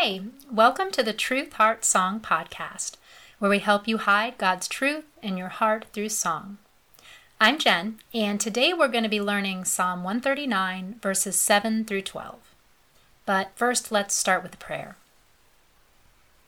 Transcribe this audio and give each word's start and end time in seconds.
Hey, 0.00 0.20
welcome 0.48 0.92
to 0.92 1.02
the 1.02 1.12
Truth 1.12 1.54
Heart 1.54 1.84
Song 1.84 2.20
Podcast, 2.20 2.92
where 3.40 3.50
we 3.50 3.58
help 3.58 3.88
you 3.88 3.98
hide 3.98 4.38
God's 4.38 4.68
truth 4.68 5.06
in 5.24 5.36
your 5.36 5.48
heart 5.48 5.86
through 5.92 6.10
song. 6.10 6.58
I'm 7.40 7.58
Jen, 7.58 7.98
and 8.14 8.38
today 8.38 8.72
we're 8.72 8.86
going 8.86 9.02
to 9.02 9.10
be 9.10 9.20
learning 9.20 9.64
Psalm 9.64 10.04
139, 10.04 11.00
verses 11.02 11.36
7 11.36 11.84
through 11.84 12.02
12. 12.02 12.36
But 13.26 13.50
first, 13.56 13.90
let's 13.90 14.14
start 14.14 14.44
with 14.44 14.54
a 14.54 14.58
prayer. 14.58 14.94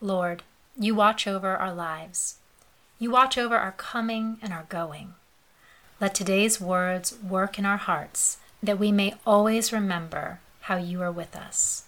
Lord, 0.00 0.44
you 0.78 0.94
watch 0.94 1.26
over 1.26 1.56
our 1.56 1.74
lives. 1.74 2.36
You 3.00 3.10
watch 3.10 3.36
over 3.36 3.56
our 3.56 3.72
coming 3.72 4.38
and 4.40 4.52
our 4.52 4.66
going. 4.68 5.14
Let 6.00 6.14
today's 6.14 6.60
words 6.60 7.18
work 7.20 7.58
in 7.58 7.66
our 7.66 7.78
hearts 7.78 8.36
that 8.62 8.78
we 8.78 8.92
may 8.92 9.14
always 9.26 9.72
remember 9.72 10.38
how 10.60 10.76
you 10.76 11.02
are 11.02 11.10
with 11.10 11.34
us. 11.34 11.86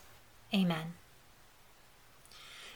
Amen. 0.52 0.94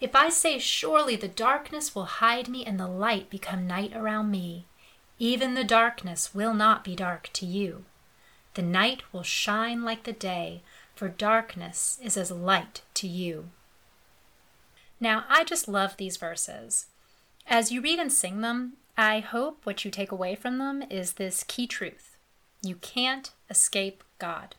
If 0.00 0.16
I 0.16 0.30
say, 0.30 0.58
Surely 0.58 1.14
the 1.16 1.28
darkness 1.28 1.94
will 1.94 2.06
hide 2.06 2.48
me 2.48 2.64
and 2.64 2.80
the 2.80 2.88
light 2.88 3.28
become 3.28 3.66
night 3.66 3.94
around 3.94 4.30
me, 4.30 4.66
even 5.18 5.54
the 5.54 5.64
darkness 5.64 6.34
will 6.34 6.54
not 6.54 6.82
be 6.82 6.96
dark 6.96 7.28
to 7.34 7.44
you. 7.44 7.84
The 8.54 8.62
night 8.62 9.02
will 9.12 9.22
shine 9.22 9.84
like 9.84 10.04
the 10.04 10.12
day, 10.12 10.62
for 10.94 11.08
darkness 11.08 11.98
is 12.02 12.16
as 12.16 12.30
light 12.30 12.82
to 12.94 13.06
you. 13.06 13.50
Now, 14.98 15.24
I 15.28 15.44
just 15.44 15.68
love 15.68 15.96
these 15.96 16.16
verses. 16.16 16.86
As 17.46 17.70
you 17.70 17.80
read 17.80 17.98
and 17.98 18.12
sing 18.12 18.40
them, 18.40 18.74
I 18.96 19.20
hope 19.20 19.64
what 19.64 19.84
you 19.84 19.90
take 19.90 20.12
away 20.12 20.34
from 20.34 20.58
them 20.58 20.82
is 20.90 21.14
this 21.14 21.44
key 21.44 21.66
truth 21.66 22.16
you 22.62 22.74
can't 22.76 23.32
escape 23.48 24.04
God. 24.18 24.54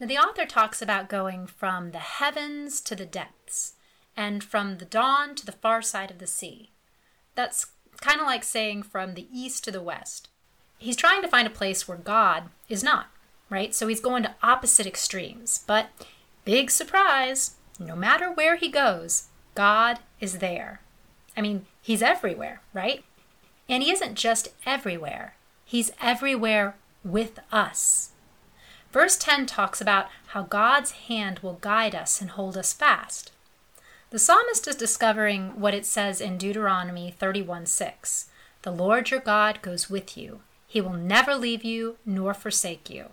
Now, 0.00 0.08
the 0.08 0.18
author 0.18 0.44
talks 0.44 0.82
about 0.82 1.08
going 1.08 1.46
from 1.46 1.92
the 1.92 2.00
heavens 2.00 2.80
to 2.80 2.96
the 2.96 3.06
depths 3.06 3.73
and 4.16 4.42
from 4.42 4.78
the 4.78 4.84
dawn 4.84 5.34
to 5.34 5.46
the 5.46 5.52
far 5.52 5.82
side 5.82 6.10
of 6.10 6.18
the 6.18 6.26
sea. 6.26 6.70
That's 7.34 7.66
kind 8.00 8.20
of 8.20 8.26
like 8.26 8.44
saying 8.44 8.84
from 8.84 9.14
the 9.14 9.28
east 9.32 9.64
to 9.64 9.70
the 9.70 9.82
west. 9.82 10.28
He's 10.78 10.96
trying 10.96 11.22
to 11.22 11.28
find 11.28 11.46
a 11.46 11.50
place 11.50 11.88
where 11.88 11.96
God 11.96 12.44
is 12.68 12.84
not, 12.84 13.06
right? 13.48 13.74
So 13.74 13.86
he's 13.86 14.00
going 14.00 14.22
to 14.24 14.34
opposite 14.42 14.86
extremes. 14.86 15.64
But 15.66 15.88
big 16.44 16.70
surprise, 16.70 17.56
no 17.78 17.96
matter 17.96 18.30
where 18.30 18.56
he 18.56 18.68
goes, 18.68 19.28
God 19.54 20.00
is 20.20 20.38
there. 20.38 20.80
I 21.36 21.40
mean, 21.40 21.66
he's 21.80 22.02
everywhere, 22.02 22.60
right? 22.72 23.04
And 23.68 23.82
he 23.82 23.90
isn't 23.90 24.16
just 24.16 24.48
everywhere, 24.66 25.36
he's 25.64 25.92
everywhere 26.00 26.76
with 27.02 27.38
us. 27.50 28.10
Verse 28.92 29.16
10 29.16 29.46
talks 29.46 29.80
about 29.80 30.06
how 30.28 30.42
God's 30.42 30.92
hand 30.92 31.40
will 31.40 31.54
guide 31.54 31.94
us 31.94 32.20
and 32.20 32.30
hold 32.30 32.56
us 32.56 32.72
fast. 32.72 33.32
The 34.14 34.20
psalmist 34.20 34.68
is 34.68 34.76
discovering 34.76 35.58
what 35.60 35.74
it 35.74 35.84
says 35.84 36.20
in 36.20 36.38
Deuteronomy 36.38 37.10
31 37.10 37.66
6. 37.66 38.26
The 38.62 38.70
Lord 38.70 39.10
your 39.10 39.18
God 39.18 39.60
goes 39.60 39.90
with 39.90 40.16
you. 40.16 40.38
He 40.68 40.80
will 40.80 40.92
never 40.92 41.34
leave 41.34 41.64
you 41.64 41.96
nor 42.06 42.32
forsake 42.32 42.88
you. 42.88 43.06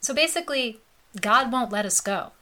So 0.00 0.14
basically, 0.14 0.80
God 1.20 1.52
won't 1.52 1.70
let 1.70 1.84
us 1.84 2.00
go. 2.00 2.32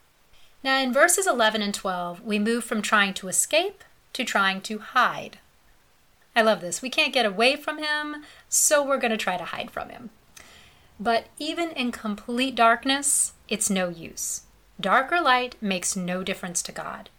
Now, 0.63 0.79
in 0.79 0.93
verses 0.93 1.27
11 1.27 1.61
and 1.61 1.73
12, 1.73 2.23
we 2.23 2.39
move 2.39 2.63
from 2.63 2.81
trying 2.81 3.13
to 3.15 3.27
escape 3.27 3.83
to 4.13 4.23
trying 4.23 4.61
to 4.61 4.79
hide. 4.79 5.39
I 6.33 6.43
love 6.43 6.61
this. 6.61 6.81
We 6.81 6.89
can't 6.89 7.13
get 7.13 7.25
away 7.25 7.57
from 7.57 7.77
him, 7.77 8.23
so 8.47 8.81
we're 8.81 8.99
going 8.99 9.11
to 9.11 9.17
try 9.17 9.35
to 9.35 9.43
hide 9.43 9.69
from 9.69 9.89
him. 9.89 10.11
But 10.97 11.25
even 11.39 11.71
in 11.71 11.91
complete 11.91 12.55
darkness, 12.55 13.33
it's 13.49 13.69
no 13.69 13.89
use. 13.89 14.43
Dark 14.79 15.11
or 15.11 15.19
light 15.19 15.57
makes 15.59 15.97
no 15.97 16.23
difference 16.23 16.61
to 16.61 16.71
God. 16.71 17.09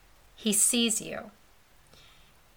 He 0.43 0.53
sees 0.53 1.01
you. 1.01 1.31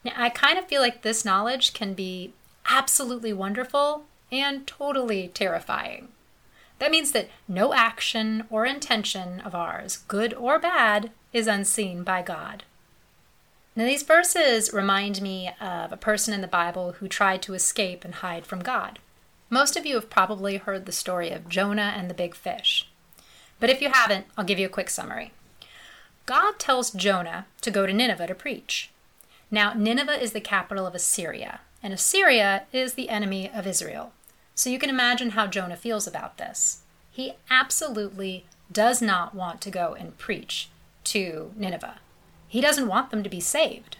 Now, 0.03 0.13
I 0.17 0.29
kind 0.29 0.57
of 0.57 0.65
feel 0.65 0.81
like 0.81 1.03
this 1.03 1.23
knowledge 1.23 1.71
can 1.71 1.93
be 1.93 2.33
absolutely 2.67 3.31
wonderful 3.31 4.05
and 4.31 4.65
totally 4.65 5.27
terrifying. 5.27 6.07
That 6.79 6.89
means 6.89 7.11
that 7.11 7.29
no 7.47 7.75
action 7.75 8.45
or 8.49 8.65
intention 8.65 9.39
of 9.39 9.53
ours, 9.53 9.97
good 10.07 10.33
or 10.33 10.57
bad, 10.57 11.11
is 11.31 11.45
unseen 11.45 12.03
by 12.03 12.23
God. 12.23 12.63
Now, 13.75 13.85
these 13.85 14.01
verses 14.01 14.73
remind 14.73 15.21
me 15.21 15.51
of 15.61 15.91
a 15.91 15.97
person 15.97 16.33
in 16.33 16.41
the 16.41 16.47
Bible 16.47 16.93
who 16.93 17.07
tried 17.07 17.43
to 17.43 17.53
escape 17.53 18.03
and 18.03 18.15
hide 18.15 18.47
from 18.47 18.63
God. 18.63 18.97
Most 19.51 19.77
of 19.77 19.85
you 19.85 19.93
have 19.93 20.09
probably 20.09 20.57
heard 20.57 20.87
the 20.87 20.91
story 20.91 21.29
of 21.29 21.49
Jonah 21.49 21.93
and 21.95 22.09
the 22.09 22.15
big 22.15 22.33
fish. 22.33 22.89
But 23.59 23.69
if 23.69 23.79
you 23.79 23.89
haven't, 23.89 24.25
I'll 24.35 24.43
give 24.43 24.57
you 24.57 24.65
a 24.65 24.69
quick 24.69 24.89
summary. 24.89 25.33
God 26.25 26.57
tells 26.57 26.91
Jonah 26.91 27.45
to 27.61 27.71
go 27.71 27.85
to 27.85 27.93
Nineveh 27.93 28.27
to 28.27 28.35
preach. 28.35 28.89
Now, 29.51 29.73
Nineveh 29.73 30.21
is 30.21 30.31
the 30.31 30.41
capital 30.41 30.87
of 30.87 30.95
Assyria, 30.95 31.61
and 31.83 31.93
Assyria 31.93 32.63
is 32.73 32.93
the 32.93 33.09
enemy 33.09 33.49
of 33.49 33.67
Israel. 33.67 34.11
So 34.55 34.69
you 34.69 34.79
can 34.79 34.89
imagine 34.89 35.31
how 35.31 35.47
Jonah 35.47 35.75
feels 35.75 36.07
about 36.07 36.37
this. 36.37 36.81
He 37.11 37.33
absolutely 37.49 38.45
does 38.71 39.01
not 39.01 39.35
want 39.35 39.61
to 39.61 39.69
go 39.69 39.93
and 39.93 40.17
preach 40.17 40.69
to 41.05 41.51
Nineveh. 41.55 41.99
He 42.47 42.61
doesn't 42.61 42.87
want 42.87 43.11
them 43.11 43.21
to 43.21 43.29
be 43.29 43.39
saved. 43.39 43.97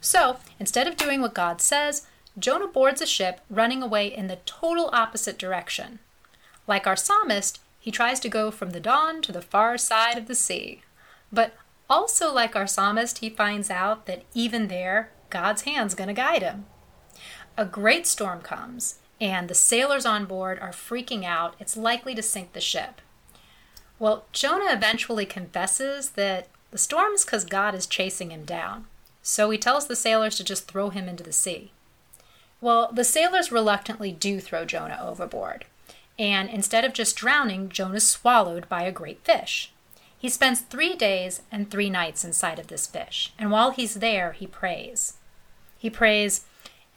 So, 0.00 0.36
instead 0.60 0.86
of 0.86 0.96
doing 0.96 1.20
what 1.20 1.34
God 1.34 1.60
says, 1.60 2.06
Jonah 2.38 2.68
boards 2.68 3.00
a 3.00 3.06
ship 3.06 3.40
running 3.48 3.82
away 3.82 4.06
in 4.06 4.26
the 4.28 4.38
total 4.44 4.90
opposite 4.92 5.38
direction. 5.38 5.98
Like 6.66 6.86
our 6.86 6.96
psalmist, 6.96 7.60
he 7.80 7.90
tries 7.90 8.20
to 8.20 8.28
go 8.28 8.50
from 8.50 8.70
the 8.70 8.80
dawn 8.80 9.22
to 9.22 9.32
the 9.32 9.42
far 9.42 9.78
side 9.78 10.18
of 10.18 10.26
the 10.26 10.34
sea. 10.34 10.82
But 11.34 11.54
also, 11.90 12.32
like 12.32 12.54
our 12.54 12.66
psalmist, 12.66 13.18
he 13.18 13.28
finds 13.28 13.68
out 13.68 14.06
that 14.06 14.22
even 14.32 14.68
there, 14.68 15.10
God's 15.30 15.62
hand's 15.62 15.94
going 15.94 16.08
to 16.08 16.14
guide 16.14 16.42
him. 16.42 16.66
A 17.58 17.64
great 17.64 18.06
storm 18.06 18.40
comes, 18.40 19.00
and 19.20 19.48
the 19.48 19.54
sailors 19.54 20.06
on 20.06 20.26
board 20.26 20.58
are 20.60 20.70
freaking 20.70 21.24
out. 21.24 21.56
It's 21.58 21.76
likely 21.76 22.14
to 22.14 22.22
sink 22.22 22.52
the 22.52 22.60
ship. 22.60 23.00
Well, 23.98 24.26
Jonah 24.32 24.72
eventually 24.72 25.26
confesses 25.26 26.10
that 26.10 26.48
the 26.70 26.78
storm's 26.78 27.24
because 27.24 27.44
God 27.44 27.74
is 27.74 27.86
chasing 27.86 28.30
him 28.30 28.44
down. 28.44 28.86
So 29.22 29.50
he 29.50 29.58
tells 29.58 29.86
the 29.86 29.96
sailors 29.96 30.36
to 30.36 30.44
just 30.44 30.68
throw 30.68 30.90
him 30.90 31.08
into 31.08 31.24
the 31.24 31.32
sea. 31.32 31.72
Well, 32.60 32.90
the 32.92 33.04
sailors 33.04 33.52
reluctantly 33.52 34.12
do 34.12 34.40
throw 34.40 34.64
Jonah 34.64 35.00
overboard. 35.02 35.64
And 36.18 36.48
instead 36.48 36.84
of 36.84 36.92
just 36.92 37.16
drowning, 37.16 37.68
Jonah's 37.68 38.08
swallowed 38.08 38.68
by 38.68 38.82
a 38.82 38.92
great 38.92 39.24
fish. 39.24 39.72
He 40.24 40.30
spends 40.30 40.60
three 40.60 40.96
days 40.96 41.42
and 41.52 41.70
three 41.70 41.90
nights 41.90 42.24
inside 42.24 42.58
of 42.58 42.68
this 42.68 42.86
fish, 42.86 43.34
and 43.38 43.50
while 43.50 43.72
he's 43.72 43.96
there, 43.96 44.32
he 44.32 44.46
prays. 44.46 45.18
He 45.76 45.90
prays, 45.90 46.46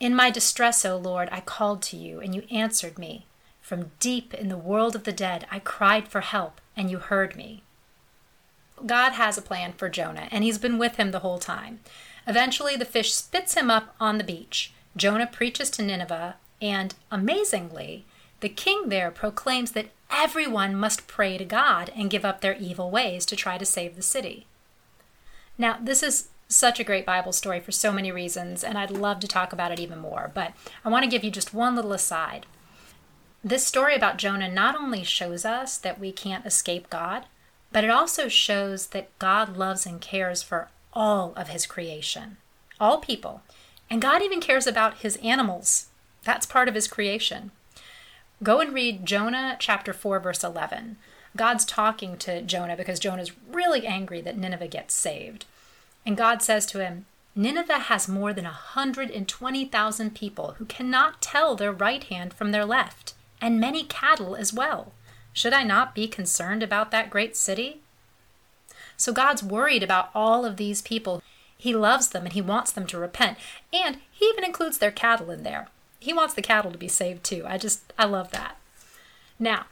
In 0.00 0.16
my 0.16 0.30
distress, 0.30 0.82
O 0.86 0.96
Lord, 0.96 1.28
I 1.30 1.40
called 1.40 1.82
to 1.82 1.96
you, 1.98 2.20
and 2.20 2.34
you 2.34 2.44
answered 2.50 2.98
me. 2.98 3.26
From 3.60 3.90
deep 4.00 4.32
in 4.32 4.48
the 4.48 4.56
world 4.56 4.96
of 4.96 5.04
the 5.04 5.12
dead, 5.12 5.46
I 5.50 5.58
cried 5.58 6.08
for 6.08 6.22
help, 6.22 6.58
and 6.74 6.90
you 6.90 7.00
heard 7.00 7.36
me. 7.36 7.62
God 8.86 9.12
has 9.12 9.36
a 9.36 9.42
plan 9.42 9.74
for 9.74 9.90
Jonah, 9.90 10.28
and 10.30 10.42
he's 10.42 10.56
been 10.56 10.78
with 10.78 10.96
him 10.96 11.10
the 11.10 11.18
whole 11.18 11.38
time. 11.38 11.80
Eventually, 12.26 12.76
the 12.76 12.86
fish 12.86 13.12
spits 13.12 13.52
him 13.52 13.70
up 13.70 13.94
on 14.00 14.16
the 14.16 14.24
beach. 14.24 14.72
Jonah 14.96 15.26
preaches 15.26 15.68
to 15.72 15.82
Nineveh, 15.82 16.36
and 16.62 16.94
amazingly, 17.10 18.06
the 18.40 18.48
king 18.48 18.88
there 18.88 19.10
proclaims 19.10 19.72
that 19.72 19.90
everyone 20.10 20.74
must 20.74 21.06
pray 21.06 21.38
to 21.38 21.44
God 21.44 21.90
and 21.94 22.10
give 22.10 22.24
up 22.24 22.40
their 22.40 22.54
evil 22.54 22.90
ways 22.90 23.26
to 23.26 23.36
try 23.36 23.58
to 23.58 23.66
save 23.66 23.96
the 23.96 24.02
city. 24.02 24.46
Now, 25.56 25.78
this 25.80 26.02
is 26.02 26.28
such 26.48 26.80
a 26.80 26.84
great 26.84 27.04
Bible 27.04 27.32
story 27.32 27.60
for 27.60 27.72
so 27.72 27.92
many 27.92 28.10
reasons, 28.10 28.64
and 28.64 28.78
I'd 28.78 28.90
love 28.90 29.20
to 29.20 29.28
talk 29.28 29.52
about 29.52 29.72
it 29.72 29.80
even 29.80 29.98
more, 29.98 30.30
but 30.32 30.52
I 30.84 30.88
want 30.88 31.04
to 31.04 31.10
give 31.10 31.24
you 31.24 31.30
just 31.30 31.52
one 31.52 31.76
little 31.76 31.92
aside. 31.92 32.46
This 33.44 33.66
story 33.66 33.94
about 33.94 34.16
Jonah 34.16 34.50
not 34.50 34.74
only 34.74 35.04
shows 35.04 35.44
us 35.44 35.76
that 35.78 36.00
we 36.00 36.10
can't 36.10 36.46
escape 36.46 36.90
God, 36.90 37.26
but 37.70 37.84
it 37.84 37.90
also 37.90 38.28
shows 38.28 38.88
that 38.88 39.16
God 39.18 39.56
loves 39.56 39.84
and 39.84 40.00
cares 40.00 40.42
for 40.42 40.68
all 40.92 41.34
of 41.36 41.48
his 41.48 41.66
creation, 41.66 42.38
all 42.80 42.98
people. 42.98 43.42
And 43.90 44.00
God 44.00 44.22
even 44.22 44.40
cares 44.40 44.66
about 44.66 44.98
his 44.98 45.16
animals. 45.16 45.88
That's 46.24 46.46
part 46.46 46.68
of 46.68 46.74
his 46.74 46.88
creation. 46.88 47.50
Go 48.42 48.60
and 48.60 48.72
read 48.72 49.04
Jonah 49.04 49.56
chapter 49.58 49.92
4, 49.92 50.20
verse 50.20 50.44
11. 50.44 50.96
God's 51.36 51.64
talking 51.64 52.16
to 52.18 52.40
Jonah 52.40 52.76
because 52.76 53.00
Jonah's 53.00 53.32
really 53.50 53.84
angry 53.86 54.20
that 54.20 54.38
Nineveh 54.38 54.68
gets 54.68 54.94
saved. 54.94 55.44
And 56.06 56.16
God 56.16 56.40
says 56.40 56.64
to 56.66 56.78
him, 56.84 57.06
Nineveh 57.34 57.78
has 57.78 58.08
more 58.08 58.32
than 58.32 58.44
120,000 58.44 60.14
people 60.14 60.54
who 60.58 60.64
cannot 60.64 61.20
tell 61.20 61.56
their 61.56 61.72
right 61.72 62.02
hand 62.04 62.32
from 62.32 62.52
their 62.52 62.64
left, 62.64 63.14
and 63.40 63.60
many 63.60 63.84
cattle 63.84 64.36
as 64.36 64.52
well. 64.52 64.92
Should 65.32 65.52
I 65.52 65.62
not 65.64 65.94
be 65.94 66.08
concerned 66.08 66.62
about 66.62 66.90
that 66.90 67.10
great 67.10 67.36
city? 67.36 67.80
So 68.96 69.12
God's 69.12 69.42
worried 69.42 69.82
about 69.82 70.10
all 70.14 70.44
of 70.44 70.56
these 70.56 70.82
people. 70.82 71.22
He 71.56 71.74
loves 71.74 72.08
them 72.08 72.24
and 72.24 72.32
he 72.32 72.42
wants 72.42 72.72
them 72.72 72.86
to 72.88 72.98
repent. 72.98 73.38
And 73.72 73.98
he 74.10 74.26
even 74.26 74.44
includes 74.44 74.78
their 74.78 74.90
cattle 74.90 75.30
in 75.30 75.42
there. 75.44 75.68
He 75.98 76.12
wants 76.12 76.34
the 76.34 76.42
cattle 76.42 76.70
to 76.70 76.78
be 76.78 76.88
saved 76.88 77.24
too. 77.24 77.44
I 77.46 77.58
just, 77.58 77.92
I 77.98 78.04
love 78.04 78.30
that. 78.30 78.56
Now, 79.38 79.66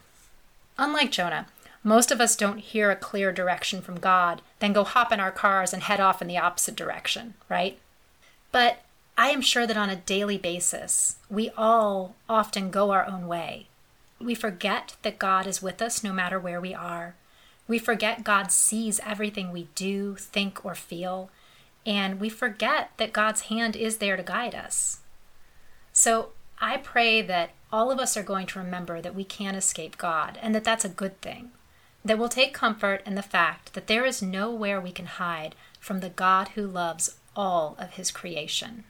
unlike 0.79 1.13
Jonah, 1.13 1.47
most 1.83 2.11
of 2.11 2.21
us 2.21 2.35
don't 2.35 2.59
hear 2.59 2.91
a 2.91 2.97
clear 2.97 3.33
direction 3.33 3.81
from 3.81 4.01
God, 4.01 4.43
then 4.59 4.73
go 4.73 4.83
hop 4.83 5.13
in 5.13 5.21
our 5.21 5.31
cars 5.31 5.73
and 5.73 5.83
head 5.85 6.01
off 6.01 6.21
in 6.21 6.29
the 6.29 6.39
opposite 6.39 6.75
direction, 6.75 7.35
right? 7.49 7.79
But 8.51 8.83
I 9.17 9.29
am 9.29 9.41
sure 9.41 9.67
that 9.67 9.77
on 9.77 9.89
a 9.89 9.97
daily 9.97 10.37
basis, 10.37 11.17
we 11.31 11.51
all 11.57 12.17
often 12.29 12.71
go 12.71 12.91
our 12.91 13.07
own 13.07 13.29
way. 13.29 13.69
We 14.21 14.35
forget 14.35 14.97
that 15.03 15.19
God 15.19 15.47
is 15.47 15.63
with 15.63 15.81
us 15.81 16.03
no 16.03 16.13
matter 16.13 16.41
where 16.41 16.61
we 16.61 16.75
are. 16.75 17.15
We 17.69 17.79
forget 17.79 18.25
God 18.25 18.51
sees 18.51 19.01
everything 19.05 19.53
we 19.53 19.69
do, 19.75 20.17
think, 20.17 20.65
or 20.65 20.75
feel. 20.75 21.31
And 21.85 22.19
we 22.19 22.29
forget 22.29 22.91
that 22.97 23.13
God's 23.13 23.43
hand 23.43 23.77
is 23.77 23.99
there 23.99 24.17
to 24.17 24.23
guide 24.23 24.55
us. 24.55 25.01
So 26.07 26.29
I 26.61 26.77
pray 26.77 27.21
that 27.23 27.51
all 27.73 27.91
of 27.91 27.99
us 27.99 28.17
are 28.17 28.23
going 28.23 28.47
to 28.47 28.61
remember 28.61 29.01
that 29.01 29.17
we 29.17 29.25
can't 29.25 29.57
escape 29.57 29.99
God 29.99 30.39
and 30.41 30.55
that 30.55 30.63
that's 30.63 30.85
a 30.85 30.89
good 30.89 31.21
thing. 31.21 31.51
That 32.05 32.17
we'll 32.17 32.29
take 32.29 32.55
comfort 32.55 33.03
in 33.05 33.17
the 33.17 33.23
fact 33.23 33.75
that 33.75 33.89
there 33.89 34.05
is 34.05 34.23
nowhere 34.23 34.81
we 34.81 34.93
can 34.93 35.07
hide 35.07 35.57
from 35.81 35.99
the 35.99 36.09
God 36.09 36.51
who 36.51 36.65
loves 36.65 37.17
all 37.35 37.75
of 37.81 37.95
his 37.95 38.13
creation. 38.13 38.85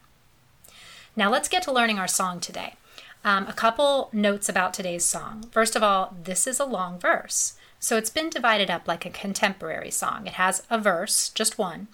Now 1.16 1.30
let's 1.30 1.48
get 1.48 1.62
to 1.62 1.72
learning 1.72 1.98
our 1.98 2.06
song 2.06 2.38
today. 2.38 2.74
Um, 3.24 3.46
a 3.46 3.54
couple 3.54 4.10
notes 4.12 4.50
about 4.50 4.74
today's 4.74 5.06
song. 5.06 5.44
First 5.50 5.74
of 5.74 5.82
all, 5.82 6.14
this 6.22 6.46
is 6.46 6.60
a 6.60 6.66
long 6.66 6.98
verse. 6.98 7.54
So 7.80 7.96
it's 7.96 8.10
been 8.10 8.28
divided 8.28 8.70
up 8.70 8.86
like 8.86 9.06
a 9.06 9.10
contemporary 9.10 9.90
song. 9.90 10.26
It 10.26 10.34
has 10.34 10.64
a 10.68 10.78
verse, 10.78 11.30
just 11.30 11.56
one, 11.56 11.88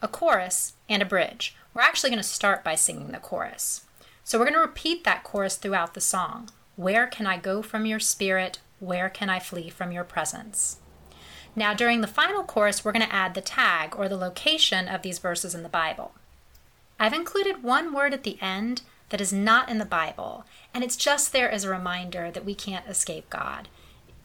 a 0.00 0.06
chorus, 0.06 0.74
and 0.88 1.02
a 1.02 1.04
bridge. 1.04 1.56
We're 1.74 1.82
actually 1.82 2.10
going 2.10 2.22
to 2.22 2.28
start 2.28 2.62
by 2.62 2.76
singing 2.76 3.08
the 3.08 3.18
chorus. 3.18 3.84
So 4.28 4.38
we're 4.38 4.44
going 4.44 4.56
to 4.56 4.60
repeat 4.60 5.04
that 5.04 5.24
chorus 5.24 5.56
throughout 5.56 5.94
the 5.94 6.02
song. 6.02 6.50
Where 6.76 7.06
can 7.06 7.26
I 7.26 7.38
go 7.38 7.62
from 7.62 7.86
your 7.86 7.98
spirit? 7.98 8.58
Where 8.78 9.08
can 9.08 9.30
I 9.30 9.38
flee 9.38 9.70
from 9.70 9.90
your 9.90 10.04
presence? 10.04 10.80
Now, 11.56 11.72
during 11.72 12.02
the 12.02 12.06
final 12.06 12.44
chorus, 12.44 12.84
we're 12.84 12.92
going 12.92 13.06
to 13.06 13.14
add 13.14 13.32
the 13.32 13.40
tag 13.40 13.94
or 13.96 14.06
the 14.06 14.18
location 14.18 14.86
of 14.86 15.00
these 15.00 15.18
verses 15.18 15.54
in 15.54 15.62
the 15.62 15.68
Bible. 15.70 16.12
I've 17.00 17.14
included 17.14 17.62
one 17.62 17.94
word 17.94 18.12
at 18.12 18.22
the 18.22 18.36
end 18.42 18.82
that 19.08 19.22
is 19.22 19.32
not 19.32 19.70
in 19.70 19.78
the 19.78 19.86
Bible, 19.86 20.44
and 20.74 20.84
it's 20.84 20.96
just 20.96 21.32
there 21.32 21.50
as 21.50 21.64
a 21.64 21.70
reminder 21.70 22.30
that 22.30 22.44
we 22.44 22.54
can't 22.54 22.86
escape 22.86 23.30
God. 23.30 23.68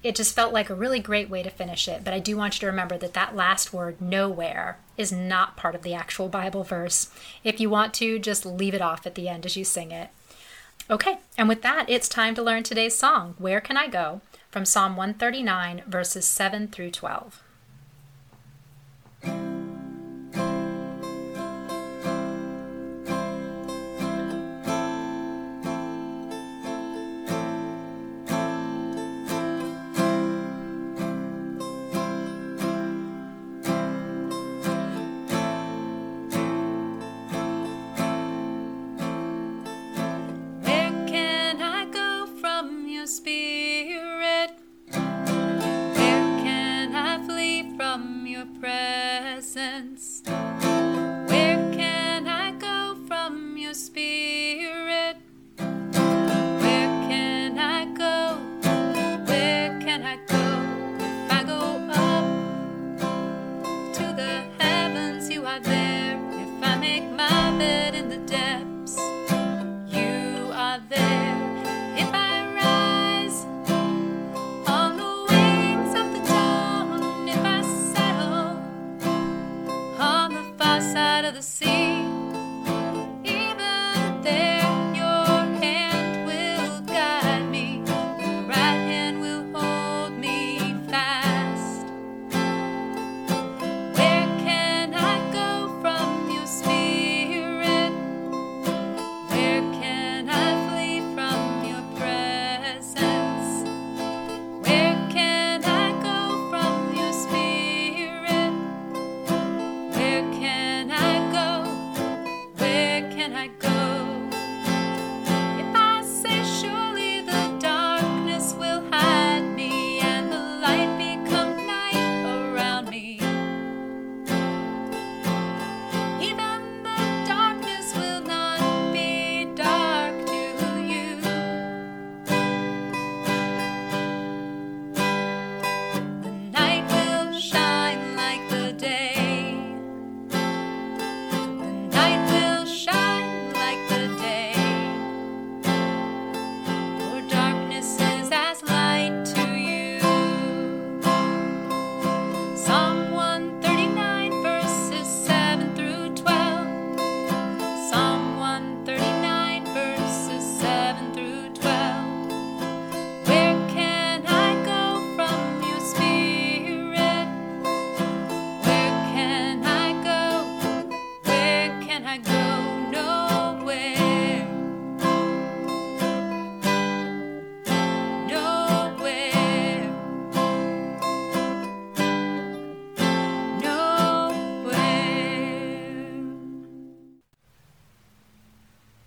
It 0.03 0.15
just 0.15 0.35
felt 0.35 0.53
like 0.53 0.69
a 0.69 0.75
really 0.75 0.99
great 0.99 1.29
way 1.29 1.43
to 1.43 1.49
finish 1.49 1.87
it, 1.87 2.03
but 2.03 2.13
I 2.13 2.19
do 2.19 2.35
want 2.35 2.55
you 2.55 2.59
to 2.59 2.65
remember 2.65 2.97
that 2.97 3.13
that 3.13 3.35
last 3.35 3.71
word, 3.71 4.01
nowhere, 4.01 4.77
is 4.97 5.13
not 5.13 5.55
part 5.55 5.75
of 5.75 5.81
the 5.81 5.93
actual 5.93 6.27
Bible 6.27 6.63
verse. 6.63 7.09
If 7.43 7.61
you 7.61 7.69
want 7.69 7.93
to, 7.95 8.19
just 8.19 8.45
leave 8.45 8.73
it 8.73 8.81
off 8.81 9.07
at 9.07 9.15
the 9.15 9.29
end 9.29 9.45
as 9.45 9.55
you 9.55 9.63
sing 9.63 9.91
it. 9.91 10.09
Okay, 10.89 11.19
and 11.37 11.47
with 11.47 11.61
that, 11.61 11.89
it's 11.89 12.09
time 12.09 12.35
to 12.35 12.43
learn 12.43 12.63
today's 12.63 12.97
song, 12.97 13.35
Where 13.37 13.61
Can 13.61 13.77
I 13.77 13.87
Go? 13.87 14.19
from 14.51 14.65
Psalm 14.65 14.97
139, 14.97 15.83
verses 15.87 16.27
7 16.27 16.67
through 16.67 16.91
12. 16.91 17.41
side 80.93 81.25
of 81.25 81.33
the 81.33 81.41
sea. 81.41 82.12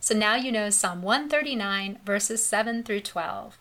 So 0.07 0.15
now 0.15 0.37
you 0.37 0.53
know 0.53 0.71
Psalm 0.71 1.03
139, 1.03 1.99
verses 2.07 2.47
7 2.47 2.85
through 2.85 3.01
12. 3.01 3.59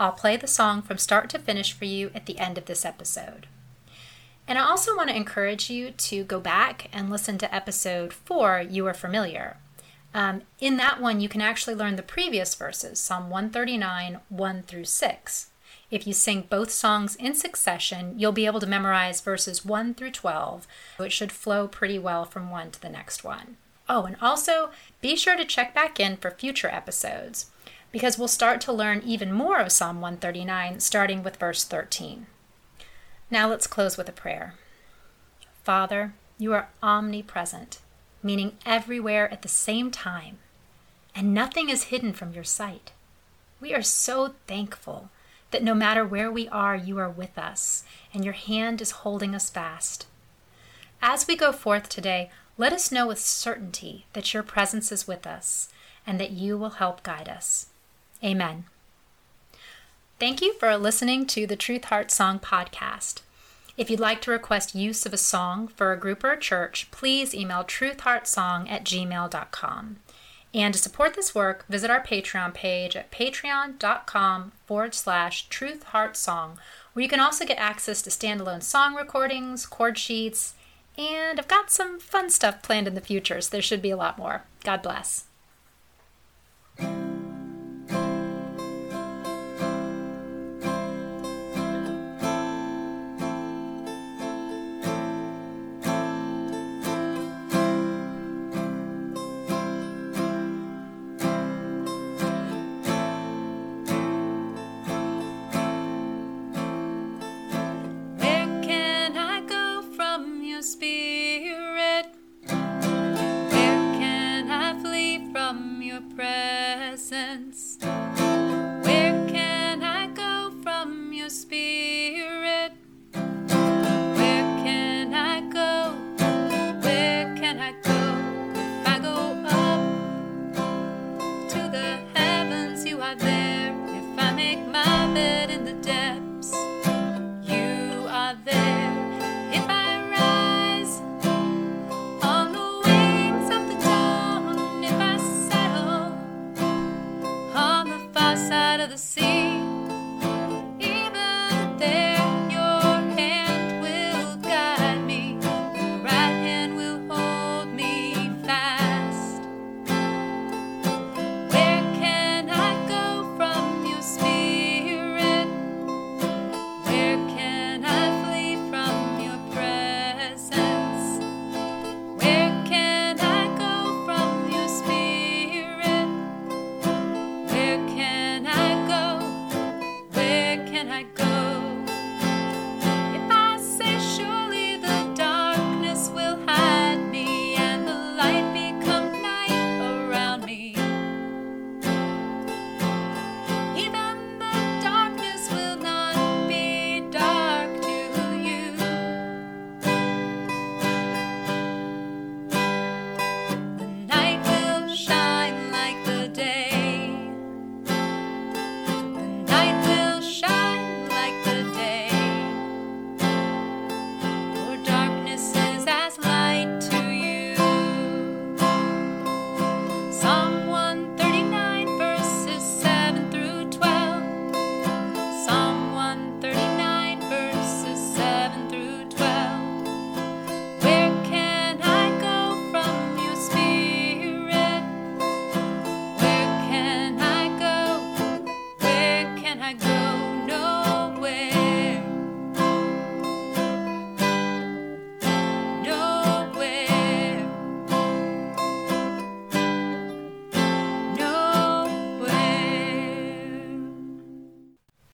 I'll 0.00 0.12
play 0.12 0.38
the 0.38 0.46
song 0.46 0.80
from 0.80 0.96
start 0.96 1.28
to 1.28 1.38
finish 1.38 1.74
for 1.74 1.84
you 1.84 2.10
at 2.14 2.24
the 2.24 2.38
end 2.38 2.56
of 2.56 2.64
this 2.64 2.86
episode. 2.86 3.46
And 4.48 4.58
I 4.58 4.62
also 4.62 4.96
want 4.96 5.10
to 5.10 5.14
encourage 5.14 5.68
you 5.68 5.90
to 5.90 6.24
go 6.24 6.40
back 6.40 6.88
and 6.94 7.10
listen 7.10 7.36
to 7.36 7.54
episode 7.54 8.14
four, 8.14 8.64
You 8.66 8.86
Are 8.86 8.94
Familiar. 8.94 9.58
Um, 10.14 10.44
in 10.60 10.78
that 10.78 10.98
one, 10.98 11.20
you 11.20 11.28
can 11.28 11.42
actually 11.42 11.74
learn 11.74 11.96
the 11.96 12.02
previous 12.02 12.54
verses, 12.54 12.98
Psalm 12.98 13.28
139, 13.28 14.20
1 14.30 14.62
through 14.62 14.86
6. 14.86 15.50
If 15.90 16.06
you 16.06 16.14
sing 16.14 16.46
both 16.48 16.70
songs 16.70 17.16
in 17.16 17.34
succession, 17.34 18.18
you'll 18.18 18.32
be 18.32 18.46
able 18.46 18.60
to 18.60 18.66
memorize 18.66 19.20
verses 19.20 19.62
1 19.62 19.92
through 19.92 20.12
12, 20.12 20.66
so 20.96 21.04
it 21.04 21.12
should 21.12 21.32
flow 21.32 21.68
pretty 21.68 21.98
well 21.98 22.24
from 22.24 22.48
one 22.48 22.70
to 22.70 22.80
the 22.80 22.88
next 22.88 23.24
one. 23.24 23.58
Oh, 23.88 24.04
and 24.04 24.16
also 24.20 24.70
be 25.00 25.16
sure 25.16 25.36
to 25.36 25.44
check 25.44 25.74
back 25.74 25.98
in 25.98 26.16
for 26.16 26.30
future 26.30 26.68
episodes 26.68 27.50
because 27.90 28.18
we'll 28.18 28.28
start 28.28 28.60
to 28.62 28.72
learn 28.72 29.02
even 29.04 29.32
more 29.32 29.58
of 29.58 29.72
Psalm 29.72 30.00
139 30.00 30.80
starting 30.80 31.22
with 31.22 31.36
verse 31.36 31.64
13. 31.64 32.26
Now 33.30 33.48
let's 33.48 33.66
close 33.66 33.96
with 33.96 34.08
a 34.08 34.12
prayer. 34.12 34.54
Father, 35.62 36.14
you 36.38 36.52
are 36.54 36.68
omnipresent 36.82 37.80
meaning 38.22 38.56
everywhere 38.64 39.30
at 39.32 39.42
the 39.42 39.48
same 39.48 39.90
time, 39.90 40.38
and 41.14 41.34
nothing 41.34 41.68
is 41.68 41.84
hidden 41.84 42.12
from 42.12 42.32
your 42.32 42.44
sight. 42.44 42.92
We 43.60 43.74
are 43.74 43.82
so 43.82 44.34
thankful 44.46 45.10
that 45.50 45.62
no 45.62 45.74
matter 45.74 46.04
where 46.04 46.30
we 46.30 46.48
are, 46.48 46.76
you 46.76 46.98
are 46.98 47.10
with 47.10 47.36
us, 47.36 47.84
and 48.14 48.24
your 48.24 48.34
hand 48.34 48.80
is 48.80 49.02
holding 49.02 49.34
us 49.34 49.50
fast. 49.50 50.06
As 51.02 51.26
we 51.26 51.36
go 51.36 51.52
forth 51.52 51.88
today, 51.88 52.30
let 52.62 52.72
us 52.72 52.92
know 52.92 53.08
with 53.08 53.18
certainty 53.18 54.06
that 54.12 54.32
your 54.32 54.44
presence 54.44 54.92
is 54.92 55.08
with 55.08 55.26
us 55.26 55.68
and 56.06 56.20
that 56.20 56.30
you 56.30 56.56
will 56.56 56.70
help 56.70 57.02
guide 57.02 57.28
us. 57.28 57.66
Amen. 58.22 58.66
Thank 60.20 60.40
you 60.40 60.54
for 60.54 60.76
listening 60.76 61.26
to 61.26 61.44
the 61.44 61.56
Truth 61.56 61.86
Heart 61.86 62.12
Song 62.12 62.38
podcast. 62.38 63.22
If 63.76 63.90
you'd 63.90 63.98
like 63.98 64.20
to 64.22 64.30
request 64.30 64.76
use 64.76 65.04
of 65.04 65.12
a 65.12 65.16
song 65.16 65.66
for 65.66 65.90
a 65.90 65.98
group 65.98 66.22
or 66.22 66.30
a 66.30 66.38
church, 66.38 66.88
please 66.92 67.34
email 67.34 67.64
truthheartsong 67.64 68.70
at 68.70 68.84
gmail.com. 68.84 69.96
And 70.54 70.72
to 70.72 70.78
support 70.78 71.14
this 71.14 71.34
work, 71.34 71.66
visit 71.68 71.90
our 71.90 72.00
Patreon 72.00 72.54
page 72.54 72.94
at 72.94 73.10
patreon.com 73.10 74.52
forward 74.66 74.94
slash 74.94 75.48
truthheartsong, 75.48 76.58
where 76.92 77.02
you 77.02 77.08
can 77.08 77.18
also 77.18 77.44
get 77.44 77.58
access 77.58 78.02
to 78.02 78.10
standalone 78.10 78.62
song 78.62 78.94
recordings, 78.94 79.66
chord 79.66 79.98
sheets, 79.98 80.54
and 80.98 81.38
I've 81.38 81.48
got 81.48 81.70
some 81.70 81.98
fun 81.98 82.30
stuff 82.30 82.62
planned 82.62 82.86
in 82.86 82.94
the 82.94 83.00
future, 83.00 83.40
so 83.40 83.50
there 83.50 83.62
should 83.62 83.82
be 83.82 83.90
a 83.90 83.96
lot 83.96 84.18
more. 84.18 84.44
God 84.64 84.82
bless. 84.82 85.24